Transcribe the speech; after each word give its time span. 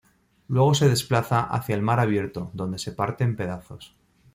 Luego 0.47 0.73
se 0.73 0.89
desplaza 0.89 1.41
hacia 1.43 1.75
el 1.75 1.83
mar 1.83 1.99
abierto, 1.99 2.49
donde 2.55 2.79
se 2.79 2.91
parte 2.91 3.23
en 3.23 3.35
pedazos. 3.35 3.95